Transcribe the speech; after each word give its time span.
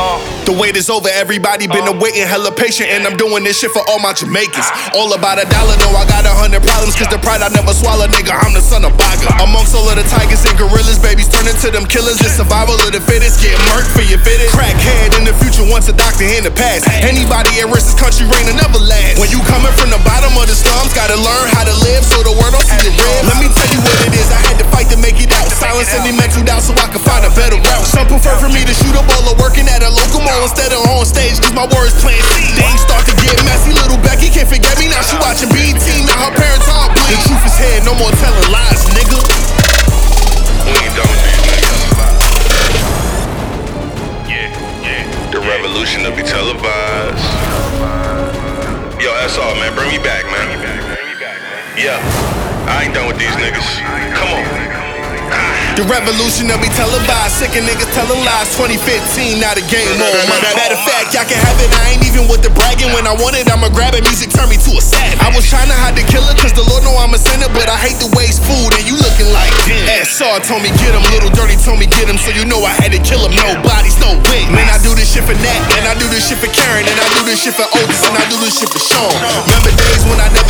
Uh, 0.00 0.16
wait 0.56 0.80
is 0.80 0.88
over, 0.88 1.12
everybody 1.12 1.68
been 1.68 1.84
awaiting, 1.84 2.24
uh. 2.24 2.32
hella 2.32 2.48
patient, 2.52 2.88
and 2.88 3.04
I'm 3.04 3.20
doing 3.20 3.44
this 3.44 3.60
shit 3.60 3.68
for 3.68 3.84
all 3.84 4.00
my 4.00 4.16
Jamaicans. 4.16 4.64
All 4.96 5.12
about 5.12 5.36
a 5.36 5.44
dollar, 5.52 5.76
no, 5.76 5.92
I 5.92 6.08
got 6.08 6.24
a 6.24 6.32
hundred 6.32 6.64
problems, 6.64 6.96
cause 6.96 7.12
the 7.12 7.20
pride 7.20 7.44
I 7.44 7.52
never 7.52 7.76
swallow, 7.76 8.08
nigga, 8.08 8.32
I'm 8.32 8.56
the 8.56 8.64
son 8.64 8.88
of 8.88 8.96
Baga. 8.96 9.28
Amongst 9.44 9.76
all 9.76 9.84
of 9.84 10.00
the 10.00 10.04
tigers 10.08 10.40
and 10.48 10.56
gorillas, 10.56 10.96
babies 10.96 11.28
turn 11.28 11.44
into 11.44 11.68
them 11.68 11.84
killers. 11.84 12.16
It's 12.24 12.40
survival 12.40 12.80
of 12.80 12.96
the 12.96 13.00
fittest, 13.04 13.44
get 13.44 13.52
murked 13.68 13.92
for 13.92 14.00
your 14.00 14.20
fitted. 14.24 14.48
Crackhead 14.56 15.20
in 15.20 15.28
the 15.28 15.36
future, 15.36 15.68
once 15.68 15.92
a 15.92 15.96
doctor 15.96 16.24
in 16.24 16.48
the 16.48 16.52
past. 16.52 16.88
Anybody 17.04 17.60
at 17.60 17.68
risk, 17.68 17.92
this 17.92 17.98
country 18.00 18.24
reign 18.24 18.48
will 18.48 18.56
never 18.56 18.80
last. 18.80 19.20
When 19.20 19.28
you 19.28 19.44
coming 19.44 19.72
from 19.76 19.92
the 19.92 20.00
Silence 26.10 26.18
any 26.18 26.18
mental 26.18 26.42
doubt 26.42 26.62
so 26.62 26.74
I 26.74 26.90
could 26.90 27.02
find 27.06 27.22
a 27.22 27.30
better 27.38 27.54
route. 27.54 27.86
Some 27.86 28.06
prefer 28.06 28.34
for 28.42 28.50
me 28.50 28.66
to 28.66 28.74
shoot 28.74 28.94
a 28.98 29.02
ball 29.06 29.30
or 29.30 29.36
working 29.38 29.70
at 29.70 29.82
a 29.86 29.90
local 29.90 30.18
mall 30.18 30.42
instead 30.42 30.74
of 30.74 30.82
on 30.90 31.06
stage, 31.06 31.38
cause 31.38 31.54
my 31.54 31.66
words 31.70 31.94
playing 32.02 32.22
seed. 32.34 32.58
Things 32.58 32.82
start 32.82 33.06
to 33.06 33.14
get 33.14 33.38
messy, 33.46 33.70
little 33.70 33.98
Becky 34.02 34.26
can't 34.26 34.48
forget 34.50 34.74
me. 34.78 34.90
Now 34.90 35.02
she 35.06 35.14
watching 35.22 35.50
BET, 35.54 35.78
now 36.10 36.18
her 36.26 36.34
parents 36.34 36.66
all 36.66 36.90
bleed. 36.90 37.14
The 37.14 37.18
truth 37.30 37.46
is 37.46 37.54
here, 37.54 37.78
no 37.86 37.94
more 37.94 38.10
telling 38.18 38.42
lies, 38.50 38.82
nigga. 38.90 39.18
We 40.66 40.74
ain't 40.82 40.94
done 40.98 41.06
with 41.06 41.22
these 41.22 41.42
niggas. 41.46 41.78
Yeah, 44.26 44.50
yeah. 44.82 45.30
The 45.30 45.40
revolution 45.46 46.02
will 46.02 46.16
be 46.18 46.26
televised. 46.26 47.22
Yo, 48.98 49.14
that's 49.14 49.38
all, 49.38 49.54
man. 49.62 49.70
Bring 49.78 49.94
me 49.94 50.02
back, 50.02 50.26
man. 50.26 50.58
Bring 50.58 50.58
me 50.58 50.66
back. 50.66 50.82
Bring 50.90 51.06
me 51.06 51.16
back, 51.22 51.38
man. 51.38 51.62
Yeah. 51.78 52.66
I 52.66 52.84
ain't 52.84 52.94
done 52.94 53.06
with 53.06 53.18
these 53.18 53.34
niggas. 53.38 53.66
Come 54.14 54.28
on. 54.34 54.89
The 55.78 55.86
revolution 55.86 56.50
will 56.50 56.60
be 56.60 56.68
televised. 56.76 57.40
Sick 57.40 57.54
of 57.56 57.64
niggas 57.64 57.88
telling 57.94 58.20
lies. 58.26 58.52
2015, 58.58 59.40
now 59.40 59.54
the 59.54 59.64
game 59.70 59.96
on. 59.96 60.12
Matter 60.28 60.74
of 60.74 60.82
uh-huh. 60.82 60.90
fact, 60.90 61.14
y'all 61.16 61.24
can 61.24 61.38
have 61.40 61.56
it. 61.62 61.70
I 61.72 61.94
ain't 61.94 62.04
even 62.04 62.28
with 62.28 62.42
the 62.42 62.52
bragging. 62.52 62.90
When 62.92 63.06
I 63.06 63.14
want 63.16 63.38
it, 63.38 63.48
I'ma 63.48 63.70
grab 63.70 63.94
it. 63.94 64.04
Music 64.04 64.28
turn 64.28 64.50
me 64.50 64.58
to 64.60 64.70
a 64.76 64.82
savage. 64.82 65.22
I 65.22 65.30
was 65.32 65.46
trying 65.46 65.70
to 65.70 65.78
hide 65.78 65.96
the 65.96 66.04
killer, 66.10 66.34
cause 66.36 66.52
the 66.52 66.66
Lord 66.66 66.82
know 66.82 66.98
I'm 66.98 67.14
a 67.14 67.20
sinner. 67.20 67.48
But 67.54 67.70
I 67.70 67.78
hate 67.78 67.96
to 68.02 68.08
waste 68.18 68.42
food, 68.44 68.70
and 68.76 68.84
you 68.84 68.98
looking 68.98 69.30
like 69.30 69.48
damn. 69.64 70.04
SR 70.04 70.42
told 70.44 70.60
me 70.66 70.74
get 70.82 70.92
him. 70.92 71.02
Little 71.14 71.32
Dirty 71.32 71.56
told 71.62 71.78
me 71.78 71.86
get 71.86 72.10
him. 72.10 72.18
So 72.18 72.34
you 72.34 72.44
know 72.44 72.60
I 72.66 72.74
had 72.76 72.90
to 72.92 73.00
kill 73.00 73.22
him. 73.24 73.32
No 73.38 73.54
bodies, 73.62 73.96
no 74.02 74.18
witness. 74.28 74.52
Man, 74.52 74.68
I 74.68 74.76
do 74.82 74.92
this 74.98 75.08
shit 75.14 75.24
for 75.24 75.38
Nat, 75.38 75.60
and 75.78 75.86
I 75.86 75.94
do 75.96 76.06
this 76.10 76.28
shit 76.28 76.42
for 76.42 76.50
Karen, 76.50 76.84
and 76.84 76.98
I 76.98 77.08
do 77.14 77.22
this 77.24 77.40
shit 77.40 77.54
for 77.54 77.66
Otis, 77.70 78.02
and 78.04 78.14
I 78.18 78.24
do 78.26 78.36
this 78.42 78.58
shit 78.58 78.68
for 78.68 78.82
Sean. 78.82 79.14
Remember 79.46 79.72
days 79.78 80.02
when 80.10 80.18
I 80.18 80.28
never 80.34 80.49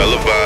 televised. 0.00 0.39